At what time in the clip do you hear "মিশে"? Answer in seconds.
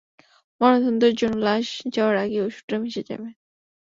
2.81-3.03